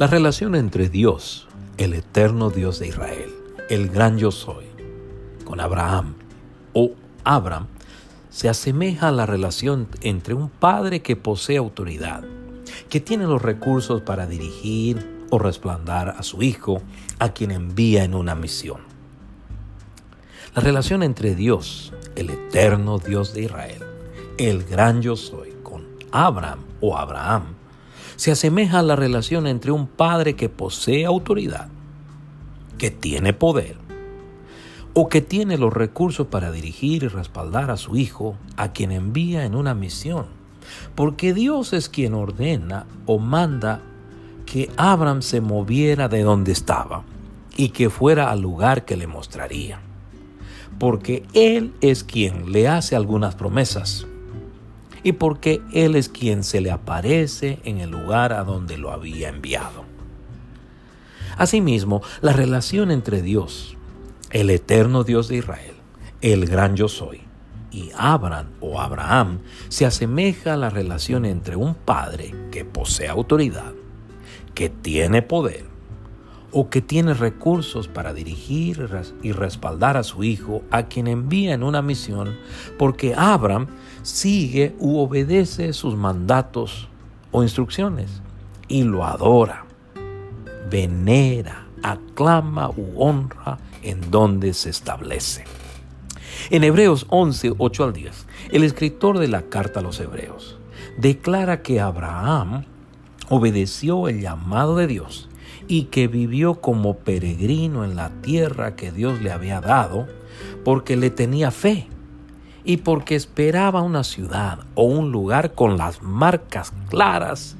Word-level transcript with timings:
La 0.00 0.06
relación 0.06 0.54
entre 0.54 0.88
Dios, 0.88 1.46
el 1.76 1.92
eterno 1.92 2.48
Dios 2.48 2.78
de 2.78 2.88
Israel, 2.88 3.34
el 3.68 3.90
gran 3.90 4.16
yo 4.16 4.30
soy, 4.30 4.64
con 5.44 5.60
Abraham 5.60 6.14
o 6.72 6.92
Abraham, 7.22 7.66
se 8.30 8.48
asemeja 8.48 9.08
a 9.08 9.12
la 9.12 9.26
relación 9.26 9.88
entre 10.00 10.32
un 10.32 10.48
padre 10.48 11.02
que 11.02 11.16
posee 11.16 11.58
autoridad, 11.58 12.24
que 12.88 13.00
tiene 13.00 13.24
los 13.24 13.42
recursos 13.42 14.00
para 14.00 14.26
dirigir 14.26 15.26
o 15.28 15.38
resplandar 15.38 16.14
a 16.16 16.22
su 16.22 16.42
hijo, 16.42 16.80
a 17.18 17.34
quien 17.34 17.50
envía 17.50 18.02
en 18.02 18.14
una 18.14 18.34
misión. 18.34 18.80
La 20.54 20.62
relación 20.62 21.02
entre 21.02 21.34
Dios, 21.34 21.92
el 22.16 22.30
eterno 22.30 23.00
Dios 23.00 23.34
de 23.34 23.42
Israel, 23.42 23.82
el 24.38 24.64
gran 24.64 25.02
yo 25.02 25.14
soy, 25.14 25.52
con 25.62 25.84
Abraham 26.10 26.60
o 26.80 26.96
Abraham, 26.96 27.59
se 28.20 28.32
asemeja 28.32 28.80
a 28.80 28.82
la 28.82 28.96
relación 28.96 29.46
entre 29.46 29.72
un 29.72 29.86
padre 29.86 30.36
que 30.36 30.50
posee 30.50 31.06
autoridad, 31.06 31.68
que 32.76 32.90
tiene 32.90 33.32
poder, 33.32 33.78
o 34.92 35.08
que 35.08 35.22
tiene 35.22 35.56
los 35.56 35.72
recursos 35.72 36.26
para 36.26 36.52
dirigir 36.52 37.02
y 37.02 37.08
respaldar 37.08 37.70
a 37.70 37.78
su 37.78 37.96
hijo, 37.96 38.36
a 38.58 38.72
quien 38.72 38.92
envía 38.92 39.46
en 39.46 39.54
una 39.54 39.74
misión. 39.74 40.26
Porque 40.94 41.32
Dios 41.32 41.72
es 41.72 41.88
quien 41.88 42.12
ordena 42.12 42.84
o 43.06 43.18
manda 43.18 43.80
que 44.44 44.70
Abraham 44.76 45.22
se 45.22 45.40
moviera 45.40 46.08
de 46.08 46.22
donde 46.22 46.52
estaba 46.52 47.04
y 47.56 47.70
que 47.70 47.88
fuera 47.88 48.30
al 48.30 48.42
lugar 48.42 48.84
que 48.84 48.98
le 48.98 49.06
mostraría. 49.06 49.80
Porque 50.78 51.22
Él 51.32 51.72
es 51.80 52.04
quien 52.04 52.52
le 52.52 52.68
hace 52.68 52.96
algunas 52.96 53.34
promesas 53.34 54.06
y 55.02 55.12
porque 55.12 55.62
Él 55.72 55.96
es 55.96 56.08
quien 56.08 56.44
se 56.44 56.60
le 56.60 56.70
aparece 56.70 57.58
en 57.64 57.78
el 57.80 57.90
lugar 57.90 58.32
a 58.32 58.44
donde 58.44 58.78
lo 58.78 58.92
había 58.92 59.28
enviado. 59.28 59.84
Asimismo, 61.36 62.02
la 62.20 62.32
relación 62.32 62.90
entre 62.90 63.22
Dios, 63.22 63.76
el 64.30 64.50
eterno 64.50 65.04
Dios 65.04 65.28
de 65.28 65.36
Israel, 65.36 65.74
el 66.20 66.46
gran 66.46 66.76
yo 66.76 66.88
soy, 66.88 67.22
y 67.70 67.90
Abraham 67.96 68.50
o 68.60 68.80
Abraham 68.80 69.38
se 69.68 69.86
asemeja 69.86 70.54
a 70.54 70.56
la 70.56 70.70
relación 70.70 71.24
entre 71.24 71.56
un 71.56 71.74
padre 71.74 72.34
que 72.50 72.64
posee 72.64 73.08
autoridad, 73.08 73.72
que 74.54 74.68
tiene 74.68 75.22
poder, 75.22 75.69
o 76.52 76.68
que 76.68 76.80
tiene 76.80 77.14
recursos 77.14 77.88
para 77.88 78.12
dirigir 78.12 78.88
y 79.22 79.32
respaldar 79.32 79.96
a 79.96 80.02
su 80.02 80.24
hijo, 80.24 80.62
a 80.70 80.84
quien 80.84 81.06
envía 81.06 81.54
en 81.54 81.62
una 81.62 81.82
misión, 81.82 82.36
porque 82.78 83.14
Abraham 83.16 83.68
sigue 84.02 84.74
u 84.78 84.98
obedece 84.98 85.72
sus 85.72 85.96
mandatos 85.96 86.88
o 87.30 87.42
instrucciones 87.42 88.22
y 88.68 88.82
lo 88.84 89.04
adora, 89.04 89.64
venera, 90.70 91.66
aclama 91.82 92.70
u 92.70 93.02
honra 93.02 93.58
en 93.82 94.10
donde 94.10 94.54
se 94.54 94.70
establece. 94.70 95.44
En 96.50 96.64
Hebreos 96.64 97.06
11, 97.10 97.54
8 97.58 97.84
al 97.84 97.92
10, 97.92 98.26
el 98.52 98.64
escritor 98.64 99.18
de 99.18 99.28
la 99.28 99.42
carta 99.42 99.80
a 99.80 99.82
los 99.82 100.00
Hebreos 100.00 100.58
declara 100.98 101.62
que 101.62 101.80
Abraham 101.80 102.64
obedeció 103.28 104.08
el 104.08 104.20
llamado 104.20 104.76
de 104.76 104.86
Dios 104.86 105.29
y 105.70 105.84
que 105.84 106.08
vivió 106.08 106.56
como 106.56 106.96
peregrino 106.96 107.84
en 107.84 107.94
la 107.94 108.10
tierra 108.22 108.74
que 108.74 108.90
Dios 108.90 109.22
le 109.22 109.30
había 109.30 109.60
dado 109.60 110.08
porque 110.64 110.96
le 110.96 111.10
tenía 111.10 111.52
fe 111.52 111.86
y 112.64 112.78
porque 112.78 113.14
esperaba 113.14 113.80
una 113.80 114.02
ciudad 114.02 114.66
o 114.74 114.82
un 114.82 115.12
lugar 115.12 115.54
con 115.54 115.78
las 115.78 116.02
marcas 116.02 116.72
claras 116.88 117.56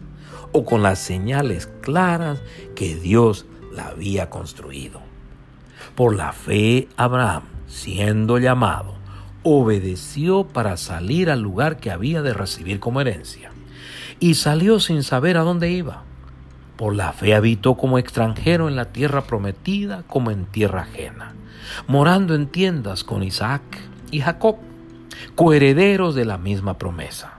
o 0.51 0.65
con 0.65 0.83
las 0.83 0.99
señales 0.99 1.69
claras 1.83 2.43
que 2.75 2.97
Dios 2.97 3.47
la 3.73 3.87
había 3.87 4.29
construido. 4.29 5.01
Por 5.95 6.17
la 6.17 6.33
fe, 6.33 6.89
Abraham, 6.97 7.45
siendo 7.69 8.39
llamado, 8.39 8.97
obedeció 9.45 10.49
para 10.49 10.77
salir 10.77 11.31
al 11.31 11.43
lugar 11.43 11.77
que 11.77 11.93
había 11.93 12.23
de 12.23 12.35
recibir 12.35 12.81
como 12.81 13.01
herencia, 13.01 13.53
y 14.19 14.35
salió 14.35 14.81
sin 14.81 15.05
saber 15.05 15.37
a 15.37 15.43
dónde 15.43 15.71
iba. 15.71 16.10
Por 16.81 16.97
la 16.97 17.13
fe 17.13 17.35
habitó 17.35 17.75
como 17.75 17.99
extranjero 17.99 18.67
en 18.67 18.75
la 18.75 18.87
tierra 18.87 19.25
prometida 19.25 20.03
como 20.07 20.31
en 20.31 20.47
tierra 20.47 20.81
ajena, 20.81 21.35
morando 21.87 22.35
en 22.35 22.47
tiendas 22.47 23.05
con 23.05 23.23
Isaac 23.23 23.61
y 24.11 24.21
Jacob, 24.21 24.57
coherederos 25.35 26.15
de 26.15 26.25
la 26.25 26.39
misma 26.39 26.79
promesa, 26.79 27.35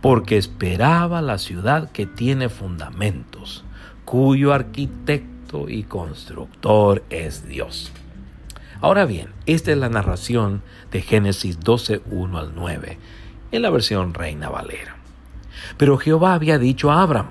porque 0.00 0.36
esperaba 0.36 1.22
la 1.22 1.38
ciudad 1.38 1.90
que 1.90 2.06
tiene 2.06 2.48
fundamentos, 2.48 3.64
cuyo 4.04 4.52
arquitecto 4.52 5.68
y 5.68 5.82
constructor 5.82 7.02
es 7.10 7.48
Dios. 7.48 7.90
Ahora 8.80 9.06
bien, 9.06 9.30
esta 9.46 9.72
es 9.72 9.76
la 9.76 9.88
narración 9.88 10.62
de 10.92 11.02
Génesis 11.02 11.58
12, 11.58 12.00
1 12.12 12.38
al 12.38 12.54
9, 12.54 12.98
en 13.50 13.62
la 13.62 13.70
versión 13.70 14.14
Reina 14.14 14.50
Valera. 14.50 14.94
Pero 15.78 15.98
Jehová 15.98 16.34
había 16.34 16.60
dicho 16.60 16.92
a 16.92 17.02
Abraham, 17.02 17.30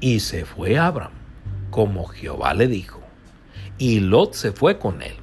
Y 0.00 0.20
se 0.20 0.44
fue 0.44 0.78
Abraham, 0.78 1.12
como 1.70 2.06
Jehová 2.06 2.54
le 2.54 2.68
dijo, 2.68 3.00
y 3.78 4.00
Lot 4.00 4.34
se 4.34 4.52
fue 4.52 4.78
con 4.78 5.02
él. 5.02 5.16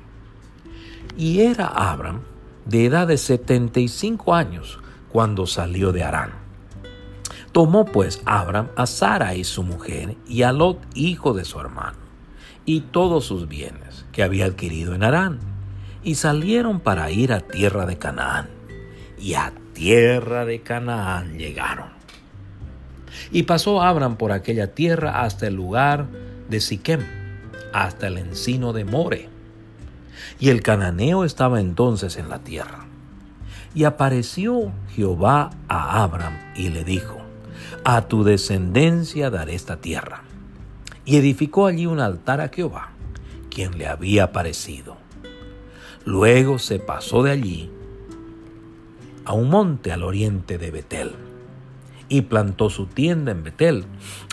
Y 1.17 1.41
era 1.41 1.67
Abraham 1.67 2.22
de 2.66 2.85
edad 2.85 3.07
de 3.07 3.17
75 3.17 4.33
años 4.33 4.79
cuando 5.09 5.45
salió 5.45 5.91
de 5.91 6.03
Arán. 6.03 6.31
Tomó 7.51 7.85
pues 7.85 8.22
Abraham 8.25 8.69
a 8.77 8.85
Sara 8.85 9.35
y 9.35 9.44
su 9.44 9.63
mujer 9.63 10.16
y 10.27 10.44
a 10.44 10.53
Lot, 10.53 10.79
hijo 10.93 11.33
de 11.33 11.43
su 11.43 11.59
hermano, 11.59 11.97
y 12.66 12.81
todos 12.81 13.25
sus 13.25 13.47
bienes 13.47 14.05
que 14.13 14.23
había 14.23 14.45
adquirido 14.45 14.95
en 14.95 15.03
Arán, 15.03 15.39
y 16.03 16.16
salieron 16.16 16.79
para 16.79 17.11
ir 17.11 17.33
a 17.33 17.41
tierra 17.41 17.85
de 17.85 17.97
Canaán. 17.97 18.49
Y 19.19 19.33
a 19.35 19.53
tierra 19.73 20.45
de 20.45 20.61
Canaán 20.61 21.38
llegaron. 21.38 22.00
Y 23.31 23.44
pasó 23.44 23.81
Abraham 23.81 24.17
por 24.17 24.31
aquella 24.31 24.73
tierra 24.73 25.22
hasta 25.22 25.47
el 25.47 25.55
lugar 25.55 26.07
de 26.49 26.59
Siquem, 26.59 27.01
hasta 27.73 28.07
el 28.07 28.17
encino 28.17 28.73
de 28.73 28.85
More. 28.85 29.29
Y 30.39 30.49
el 30.49 30.61
cananeo 30.61 31.23
estaba 31.23 31.59
entonces 31.59 32.17
en 32.17 32.29
la 32.29 32.39
tierra. 32.39 32.85
Y 33.73 33.85
apareció 33.85 34.72
Jehová 34.95 35.51
a 35.67 36.03
Abraham 36.03 36.38
y 36.55 36.69
le 36.69 36.83
dijo, 36.83 37.17
A 37.83 38.07
tu 38.07 38.23
descendencia 38.23 39.29
daré 39.29 39.55
esta 39.55 39.78
tierra. 39.78 40.23
Y 41.05 41.17
edificó 41.17 41.67
allí 41.67 41.85
un 41.85 41.99
altar 41.99 42.41
a 42.41 42.49
Jehová, 42.49 42.91
quien 43.49 43.78
le 43.78 43.88
había 43.88 44.25
aparecido. 44.25 44.97
Luego 46.05 46.59
se 46.59 46.79
pasó 46.79 47.23
de 47.23 47.31
allí 47.31 47.72
a 49.23 49.33
un 49.33 49.49
monte 49.49 49.91
al 49.91 50.03
oriente 50.03 50.57
de 50.57 50.72
Betel 50.72 51.30
y 52.11 52.23
plantó 52.23 52.69
su 52.69 52.87
tienda 52.87 53.31
en 53.31 53.41
Betel, 53.41 53.85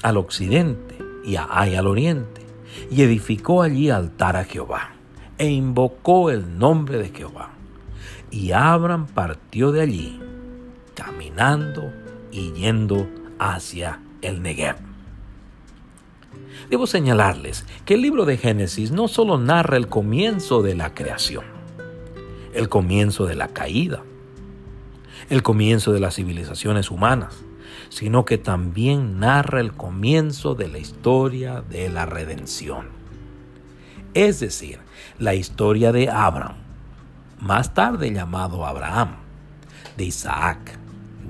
al 0.02 0.16
occidente, 0.16 0.98
y 1.25 1.36
a 1.36 1.46
Ai 1.48 1.76
al 1.76 1.86
oriente, 1.86 2.42
y 2.90 3.02
edificó 3.02 3.62
allí 3.62 3.88
altar 3.88 4.36
a 4.36 4.42
Jehová, 4.42 4.94
e 5.38 5.48
invocó 5.48 6.30
el 6.30 6.58
nombre 6.58 6.98
de 6.98 7.10
Jehová. 7.10 7.50
Y 8.32 8.50
Abraham 8.50 9.06
partió 9.06 9.70
de 9.70 9.82
allí, 9.82 10.20
caminando 10.96 11.92
y 12.32 12.50
yendo 12.50 13.06
hacia 13.38 14.00
el 14.22 14.42
Negev. 14.42 14.78
Debo 16.70 16.88
señalarles 16.88 17.64
que 17.84 17.94
el 17.94 18.02
libro 18.02 18.25
de 18.25 18.38
Génesis 18.38 18.90
no 18.90 19.06
solo 19.06 19.38
narra 19.38 19.76
el 19.76 19.86
comienzo 19.86 20.62
de 20.62 20.75
la 20.75 20.94
creación, 20.94 21.44
el 22.54 22.69
comienzo 22.69 23.26
de 23.26 23.36
la 23.36 23.46
caída, 23.46 24.02
el 25.30 25.44
comienzo 25.44 25.92
de 25.92 26.00
las 26.00 26.16
civilizaciones 26.16 26.90
humanas, 26.90 27.44
sino 27.88 28.25
que 28.25 28.38
también 28.38 29.20
narra 29.20 29.60
el 29.60 29.72
comienzo 29.72 30.54
de 30.54 30.69
la 30.69 30.78
historia 30.78 31.62
de 31.62 31.88
la 31.88 32.06
redención. 32.06 32.88
Es 34.14 34.40
decir, 34.40 34.78
la 35.19 35.34
historia 35.34 35.92
de 35.92 36.10
Abraham, 36.10 36.56
más 37.40 37.75
tarde 37.75 38.12
llamado 38.12 38.66
Abraham, 38.66 39.16
de 39.96 40.04
Isaac, 40.04 40.78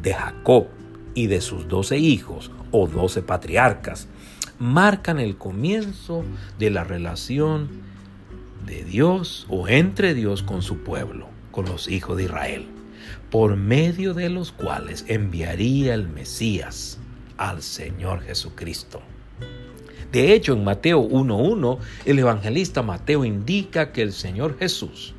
de 0.00 0.14
Jacob 0.14 0.68
y 1.14 1.26
de 1.26 1.40
sus 1.40 1.68
doce 1.68 1.98
hijos 1.98 2.50
o 2.70 2.86
doce 2.86 3.22
patriarcas, 3.22 4.08
marcan 4.58 5.18
el 5.18 5.36
comienzo 5.36 6.24
de 6.58 6.70
la 6.70 6.84
relación 6.84 7.68
de 8.66 8.84
Dios 8.84 9.46
o 9.48 9.68
entre 9.68 10.14
Dios 10.14 10.42
con 10.42 10.62
su 10.62 10.78
pueblo, 10.78 11.28
con 11.50 11.66
los 11.66 11.88
hijos 11.88 12.16
de 12.16 12.24
Israel, 12.24 12.68
por 13.30 13.56
medio 13.56 14.14
de 14.14 14.30
los 14.30 14.52
cuales 14.52 15.04
enviaría 15.08 15.94
el 15.94 16.08
Mesías 16.08 16.98
al 17.36 17.62
Señor 17.62 18.22
Jesucristo. 18.22 19.00
De 20.12 20.32
hecho, 20.32 20.54
en 20.54 20.64
Mateo 20.64 21.02
1.1, 21.02 21.78
el 22.06 22.18
evangelista 22.18 22.82
Mateo 22.82 23.24
indica 23.24 23.92
que 23.92 24.02
el 24.02 24.12
Señor 24.12 24.58
Jesús, 24.58 25.14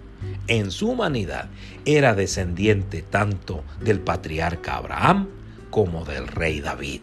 en 0.48 0.72
su 0.72 0.90
humanidad, 0.90 1.50
era 1.86 2.16
descendiente 2.16 3.04
tanto 3.04 3.64
del 3.82 4.00
patriarca 4.00 4.78
Abraham 4.78 5.28
como 5.70 6.06
del 6.06 6.28
rey 6.28 6.60
David. 6.60 7.02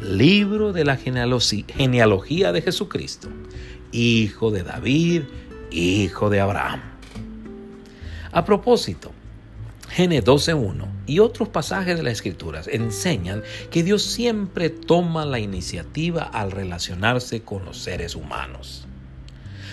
Libro 0.00 0.72
de 0.72 0.84
la 0.84 0.96
genealogía 0.96 2.52
de 2.52 2.62
Jesucristo, 2.62 3.28
hijo 3.92 4.50
de 4.50 4.62
David, 4.62 5.22
hijo 5.70 6.30
de 6.30 6.40
Abraham. 6.40 6.93
A 8.34 8.44
propósito, 8.44 9.12
Génesis 9.90 10.24
12.1 10.24 10.88
y 11.06 11.20
otros 11.20 11.48
pasajes 11.50 11.96
de 11.96 12.02
las 12.02 12.14
Escrituras 12.14 12.66
enseñan 12.66 13.44
que 13.70 13.84
Dios 13.84 14.02
siempre 14.02 14.70
toma 14.70 15.24
la 15.24 15.38
iniciativa 15.38 16.24
al 16.24 16.50
relacionarse 16.50 17.42
con 17.42 17.64
los 17.64 17.78
seres 17.78 18.16
humanos. 18.16 18.88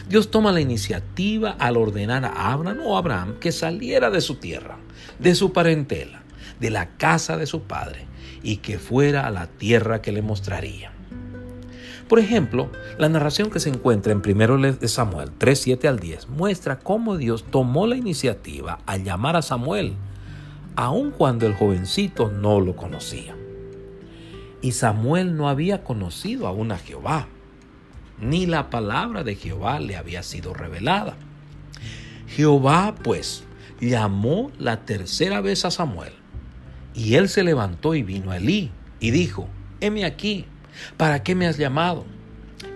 Dios 0.07 0.29
toma 0.29 0.51
la 0.51 0.61
iniciativa 0.61 1.55
al 1.57 1.75
ordenar 1.75 2.23
a 2.23 2.51
Abraham 2.53 2.81
o 2.85 2.97
Abraham 2.97 3.39
que 3.39 3.51
saliera 3.51 4.11
de 4.11 4.21
su 4.21 4.35
tierra, 4.35 4.77
de 5.17 5.33
su 5.33 5.53
parentela, 5.53 6.21
de 6.59 6.69
la 6.69 6.97
casa 6.97 7.37
de 7.37 7.47
su 7.47 7.63
padre, 7.63 8.05
y 8.43 8.57
que 8.57 8.77
fuera 8.77 9.25
a 9.25 9.31
la 9.31 9.47
tierra 9.47 10.03
que 10.03 10.11
le 10.11 10.21
mostraría. 10.21 10.91
Por 12.11 12.19
ejemplo, 12.19 12.69
la 12.97 13.07
narración 13.07 13.49
que 13.49 13.61
se 13.61 13.69
encuentra 13.69 14.11
en 14.11 14.17
1 14.17 14.73
de 14.73 14.87
Samuel 14.89 15.31
3, 15.37 15.57
7 15.57 15.87
al 15.87 15.97
10 15.97 16.27
muestra 16.27 16.77
cómo 16.77 17.15
Dios 17.15 17.45
tomó 17.49 17.87
la 17.87 17.95
iniciativa 17.95 18.79
al 18.85 19.05
llamar 19.05 19.37
a 19.37 19.41
Samuel, 19.41 19.93
aun 20.75 21.11
cuando 21.11 21.47
el 21.47 21.53
jovencito 21.53 22.29
no 22.29 22.59
lo 22.59 22.75
conocía. 22.75 23.33
Y 24.61 24.73
Samuel 24.73 25.37
no 25.37 25.47
había 25.47 25.85
conocido 25.85 26.47
aún 26.47 26.73
a 26.73 26.77
Jehová, 26.79 27.29
ni 28.19 28.45
la 28.45 28.69
palabra 28.69 29.23
de 29.23 29.35
Jehová 29.35 29.79
le 29.79 29.95
había 29.95 30.21
sido 30.21 30.53
revelada. 30.53 31.15
Jehová, 32.27 32.93
pues, 33.01 33.45
llamó 33.79 34.51
la 34.59 34.81
tercera 34.83 35.39
vez 35.39 35.63
a 35.63 35.71
Samuel, 35.71 36.11
y 36.93 37.15
él 37.15 37.29
se 37.29 37.45
levantó 37.45 37.95
y 37.95 38.03
vino 38.03 38.31
a 38.31 38.35
Elí, 38.35 38.69
y 38.99 39.11
dijo, 39.11 39.47
heme 39.79 40.03
aquí, 40.03 40.45
¿Para 40.97 41.23
qué 41.23 41.35
me 41.35 41.47
has 41.47 41.57
llamado? 41.57 42.05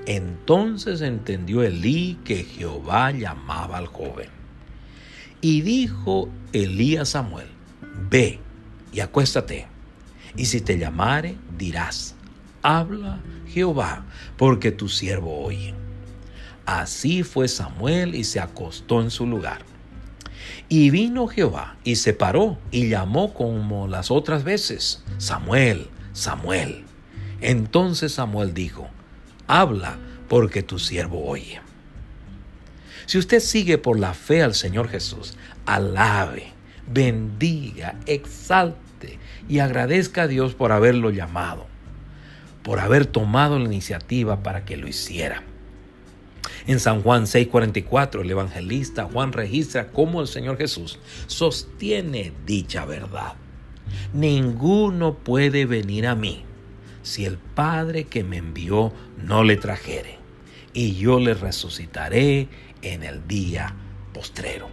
Entonces 0.05 1.01
entendió 1.01 1.63
Elí 1.63 2.19
que 2.23 2.43
Jehová 2.43 3.11
llamaba 3.11 3.77
al 3.77 3.87
joven. 3.87 4.29
Y 5.41 5.61
dijo 5.61 6.29
Elí 6.53 6.97
a 6.97 7.05
Samuel, 7.05 7.47
ve 8.09 8.39
y 8.91 8.99
acuéstate, 8.99 9.67
y 10.37 10.45
si 10.45 10.61
te 10.61 10.77
llamare, 10.77 11.37
dirás, 11.57 12.15
habla 12.61 13.21
Jehová, 13.47 14.05
porque 14.37 14.71
tu 14.71 14.89
siervo 14.89 15.43
oye. 15.43 15.73
Así 16.65 17.23
fue 17.23 17.47
Samuel 17.47 18.15
y 18.15 18.23
se 18.23 18.39
acostó 18.39 19.01
en 19.01 19.11
su 19.11 19.27
lugar. 19.27 19.61
Y 20.67 20.89
vino 20.89 21.27
Jehová 21.27 21.77
y 21.83 21.97
se 21.97 22.13
paró 22.13 22.57
y 22.71 22.89
llamó 22.89 23.33
como 23.33 23.87
las 23.87 24.09
otras 24.09 24.43
veces, 24.43 25.03
Samuel, 25.17 25.89
Samuel. 26.13 26.85
Entonces 27.41 28.13
Samuel 28.13 28.53
dijo, 28.53 28.89
habla 29.47 29.97
porque 30.27 30.63
tu 30.63 30.79
siervo 30.79 31.25
oye. 31.25 31.61
Si 33.05 33.17
usted 33.17 33.39
sigue 33.39 33.77
por 33.77 33.99
la 33.99 34.13
fe 34.13 34.41
al 34.41 34.55
Señor 34.55 34.89
Jesús, 34.89 35.37
alabe, 35.65 36.53
bendiga, 36.91 37.95
exalte 38.07 39.19
y 39.47 39.59
agradezca 39.59 40.23
a 40.23 40.27
Dios 40.27 40.55
por 40.55 40.71
haberlo 40.71 41.11
llamado, 41.11 41.67
por 42.63 42.79
haber 42.79 43.05
tomado 43.05 43.59
la 43.59 43.65
iniciativa 43.65 44.41
para 44.41 44.65
que 44.65 44.77
lo 44.77 44.87
hiciera. 44.87 45.43
En 46.65 46.79
San 46.79 47.03
Juan 47.03 47.25
6:44 47.27 48.21
el 48.21 48.31
evangelista 48.31 49.05
Juan 49.05 49.33
registra 49.33 49.91
cómo 49.91 50.21
el 50.21 50.27
Señor 50.27 50.57
Jesús 50.57 50.97
sostiene 51.27 52.33
dicha 52.47 52.85
verdad. 52.85 53.33
Ninguno 54.13 55.13
puede 55.13 55.67
venir 55.67 56.07
a 56.07 56.15
mí 56.15 56.43
si 57.05 57.25
el 57.25 57.37
Padre 57.37 58.05
que 58.05 58.23
me 58.23 58.37
envió 58.37 58.91
no 59.23 59.43
le 59.43 59.57
trajere, 59.57 60.17
y 60.73 60.95
yo 60.95 61.19
le 61.19 61.35
resucitaré 61.35 62.49
en 62.81 63.03
el 63.03 63.27
día 63.27 63.75
postrero. 64.11 64.67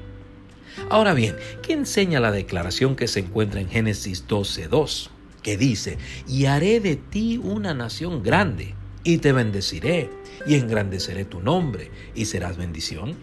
Ahora 0.88 1.12
bien, 1.12 1.36
¿qué 1.62 1.74
enseña 1.74 2.20
la 2.20 2.32
declaración 2.32 2.96
que 2.96 3.06
se 3.06 3.20
encuentra 3.20 3.60
en 3.60 3.68
Génesis 3.68 4.26
12.2? 4.26 5.10
Que 5.42 5.58
dice, 5.58 5.98
y 6.26 6.46
haré 6.46 6.80
de 6.80 6.96
ti 6.96 7.38
una 7.42 7.74
nación 7.74 8.22
grande, 8.22 8.74
y 9.04 9.18
te 9.18 9.32
bendeciré, 9.32 10.08
y 10.46 10.54
engrandeceré 10.54 11.26
tu 11.26 11.40
nombre, 11.40 11.90
y 12.14 12.24
serás 12.24 12.56
bendición. 12.56 13.14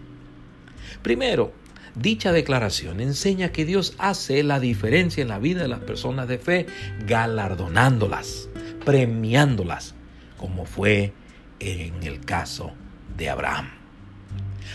Primero, 1.01 1.51
dicha 1.95 2.31
declaración 2.31 2.99
enseña 2.99 3.51
que 3.51 3.65
Dios 3.65 3.95
hace 3.97 4.43
la 4.43 4.59
diferencia 4.59 5.23
en 5.23 5.29
la 5.29 5.39
vida 5.39 5.63
de 5.63 5.67
las 5.67 5.79
personas 5.79 6.27
de 6.27 6.37
fe, 6.37 6.67
galardonándolas 7.07 8.49
premiándolas, 8.89 9.93
como 10.35 10.65
fue 10.65 11.13
en 11.59 12.01
el 12.01 12.21
caso 12.21 12.71
de 13.15 13.29
Abraham. 13.29 13.69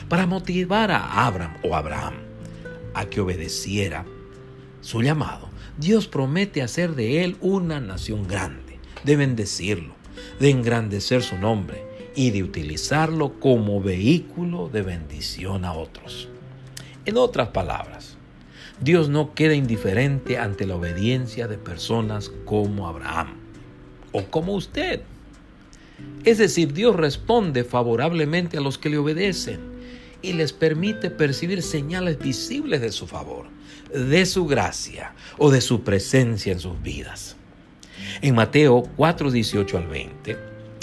Para 0.09 0.25
motivar 0.29 0.93
a 0.93 1.27
Abraham 1.27 1.57
o 1.65 1.75
Abraham 1.75 2.15
a 2.95 3.07
que 3.07 3.21
obedeciera 3.21 4.05
su 4.83 5.03
llamado, 5.03 5.49
Dios 5.79 6.07
promete 6.07 6.63
hacer 6.63 6.95
de 6.95 7.25
él 7.25 7.37
una 7.41 7.81
nación 7.81 8.29
grande, 8.29 8.79
de 9.03 9.17
bendecirlo, 9.17 9.97
de 10.39 10.51
engrandecer 10.51 11.25
su 11.25 11.37
nombre 11.37 11.85
y 12.15 12.31
de 12.31 12.45
utilizarlo 12.45 13.41
como 13.41 13.83
vehículo 13.83 14.69
de 14.69 14.83
bendición 14.83 15.65
a 15.65 15.73
otros. 15.73 16.29
En 17.05 17.17
otras 17.17 17.49
palabras, 17.49 18.17
Dios 18.81 19.09
no 19.09 19.35
queda 19.35 19.55
indiferente 19.55 20.39
ante 20.39 20.69
la 20.69 20.77
obediencia 20.77 21.49
de 21.49 21.59
personas 21.59 22.31
como 22.45 22.87
Abraham 22.87 23.43
o 24.15 24.25
como 24.31 24.55
usted. 24.55 25.03
Es 26.25 26.39
decir, 26.39 26.73
Dios 26.73 26.97
responde 26.97 27.65
favorablemente 27.65 28.57
a 28.57 28.61
los 28.61 28.79
que 28.79 28.89
le 28.89 28.97
obedecen 28.97 29.61
y 30.23 30.33
les 30.33 30.55
permite 30.55 31.11
percibir 31.11 31.63
señales 31.63 32.19
visibles 32.19 32.81
de 32.81 32.93
su 32.93 33.07
favor, 33.07 33.47
de 33.93 34.25
su 34.25 34.47
gracia 34.47 35.15
o 35.37 35.51
de 35.51 35.61
su 35.61 35.83
presencia 35.83 36.53
en 36.53 36.61
sus 36.61 36.81
vidas. 36.81 37.37
En 38.23 38.35
Mateo 38.35 38.85
4, 38.97 39.31
18 39.31 39.79
al 39.79 39.89
20, 39.89 40.39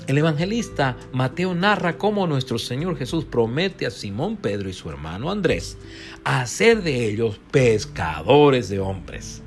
el 0.08 0.18
evangelista 0.18 0.98
Mateo 1.14 1.56
narra 1.56 1.98
cómo 1.98 2.28
nuestro 2.28 2.60
Señor 2.60 2.98
Jesús 2.98 3.24
promete 3.24 3.86
a 3.86 3.92
Simón 3.92 4.36
Pedro 4.36 4.70
y 4.70 4.74
su 4.74 4.90
hermano 4.90 5.32
Andrés 5.32 5.78
hacer 6.24 6.84
de 6.84 7.08
ellos 7.08 7.40
pescadores 7.52 8.68
de 8.70 8.80
hombres. 8.80 9.42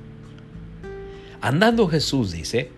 Andando 1.40 1.86
Jesús, 1.86 2.32
dice, 2.32 2.70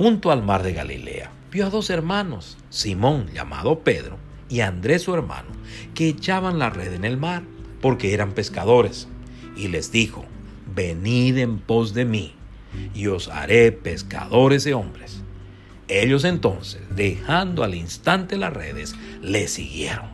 junto 0.00 0.30
al 0.30 0.42
mar 0.42 0.62
de 0.62 0.72
Galilea, 0.72 1.30
vio 1.52 1.66
a 1.66 1.68
dos 1.68 1.90
hermanos, 1.90 2.56
Simón 2.70 3.26
llamado 3.34 3.80
Pedro 3.80 4.16
y 4.48 4.60
Andrés 4.60 5.02
su 5.02 5.12
hermano, 5.12 5.50
que 5.92 6.08
echaban 6.08 6.58
la 6.58 6.70
red 6.70 6.94
en 6.94 7.04
el 7.04 7.18
mar, 7.18 7.42
porque 7.82 8.14
eran 8.14 8.32
pescadores, 8.32 9.08
y 9.58 9.68
les 9.68 9.92
dijo, 9.92 10.24
venid 10.74 11.36
en 11.36 11.58
pos 11.58 11.92
de 11.92 12.06
mí, 12.06 12.32
y 12.94 13.08
os 13.08 13.28
haré 13.28 13.72
pescadores 13.72 14.64
de 14.64 14.72
hombres. 14.72 15.20
Ellos 15.88 16.24
entonces, 16.24 16.80
dejando 16.96 17.62
al 17.62 17.74
instante 17.74 18.38
las 18.38 18.54
redes, 18.54 18.94
le 19.20 19.48
siguieron. 19.48 20.08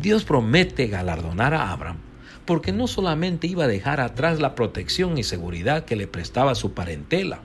Dios 0.00 0.24
promete 0.24 0.86
galardonar 0.86 1.52
a 1.52 1.72
Abraham 1.72 1.98
porque 2.46 2.72
no 2.72 2.86
solamente 2.86 3.46
iba 3.46 3.64
a 3.64 3.68
dejar 3.68 4.00
atrás 4.00 4.40
la 4.40 4.54
protección 4.54 5.16
y 5.18 5.24
seguridad 5.24 5.84
que 5.84 5.96
le 5.96 6.06
prestaba 6.06 6.54
su 6.54 6.72
parentela, 6.72 7.40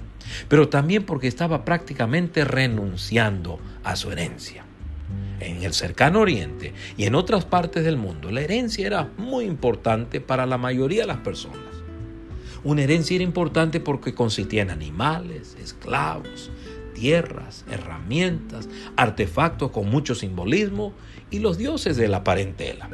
pero 0.47 0.69
también 0.69 1.03
porque 1.03 1.27
estaba 1.27 1.65
prácticamente 1.65 2.43
renunciando 2.45 3.59
a 3.83 3.95
su 3.95 4.11
herencia. 4.11 4.65
En 5.39 5.63
el 5.63 5.73
cercano 5.73 6.19
oriente 6.19 6.73
y 6.97 7.05
en 7.05 7.15
otras 7.15 7.45
partes 7.45 7.83
del 7.85 7.97
mundo, 7.97 8.29
la 8.31 8.41
herencia 8.41 8.85
era 8.85 9.09
muy 9.17 9.45
importante 9.45 10.19
para 10.19 10.45
la 10.45 10.57
mayoría 10.57 11.01
de 11.01 11.07
las 11.07 11.19
personas. 11.19 11.57
Una 12.63 12.83
herencia 12.83 13.15
era 13.15 13.23
importante 13.23 13.79
porque 13.79 14.13
consistía 14.13 14.63
en 14.63 14.69
animales, 14.69 15.55
esclavos, 15.61 16.51
tierras, 16.93 17.63
herramientas, 17.71 18.67
artefactos 18.97 19.71
con 19.71 19.89
mucho 19.89 20.13
simbolismo 20.13 20.93
y 21.31 21.39
los 21.39 21.57
dioses 21.57 21.95
de 21.95 22.09
la 22.09 22.25
parentela. 22.25 22.89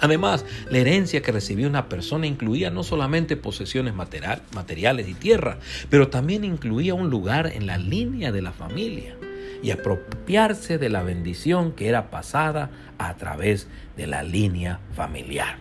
Además, 0.00 0.46
la 0.70 0.78
herencia 0.78 1.20
que 1.20 1.30
recibía 1.30 1.68
una 1.68 1.88
persona 1.88 2.26
incluía 2.26 2.70
no 2.70 2.82
solamente 2.82 3.36
posesiones 3.36 3.94
materiales 3.94 5.08
y 5.08 5.14
tierra, 5.14 5.58
pero 5.90 6.08
también 6.08 6.44
incluía 6.44 6.94
un 6.94 7.10
lugar 7.10 7.52
en 7.54 7.66
la 7.66 7.76
línea 7.76 8.32
de 8.32 8.40
la 8.40 8.52
familia 8.52 9.14
y 9.62 9.72
apropiarse 9.72 10.78
de 10.78 10.88
la 10.88 11.02
bendición 11.02 11.72
que 11.72 11.88
era 11.88 12.10
pasada 12.10 12.70
a 12.98 13.14
través 13.16 13.68
de 13.96 14.06
la 14.06 14.22
línea 14.22 14.80
familiar. 14.94 15.58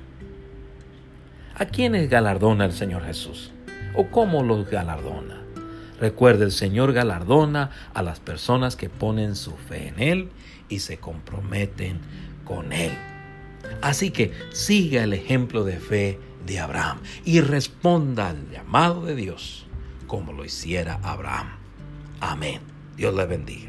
¿A 1.55 1.65
quiénes 1.65 2.09
galardona 2.09 2.63
el 2.63 2.71
Señor 2.71 3.03
Jesús? 3.03 3.51
¿O 3.93 4.07
cómo 4.07 4.43
los 4.43 4.69
galardona? 4.69 5.41
Recuerde, 5.99 6.45
el 6.45 6.53
Señor 6.53 6.93
galardona 6.93 7.71
a 7.93 8.01
las 8.01 8.21
personas 8.21 8.77
que 8.77 8.89
ponen 8.89 9.35
su 9.35 9.51
fe 9.57 9.89
en 9.89 9.99
Él 10.01 10.29
y 10.69 10.79
se 10.79 10.97
comprometen 10.97 11.99
con 12.45 12.71
Él. 12.71 12.93
Así 13.81 14.11
que 14.11 14.31
siga 14.51 15.03
el 15.03 15.13
ejemplo 15.13 15.63
de 15.63 15.77
fe 15.77 16.19
de 16.45 16.59
Abraham 16.59 16.99
y 17.25 17.41
responda 17.41 18.29
al 18.29 18.49
llamado 18.49 19.05
de 19.05 19.15
Dios 19.15 19.65
como 20.07 20.33
lo 20.33 20.43
hiciera 20.43 20.99
Abraham. 21.03 21.51
Amén. 22.19 22.59
Dios 22.97 23.13
le 23.13 23.25
bendiga. 23.25 23.68